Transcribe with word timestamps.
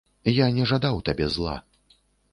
Я 0.35 0.47
не 0.55 0.65
жадаў 0.71 0.97
табе 1.11 1.29
зла. 1.37 1.55